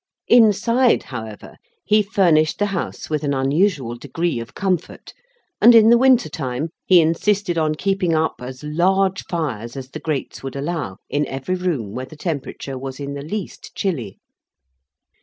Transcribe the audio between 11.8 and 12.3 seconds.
where the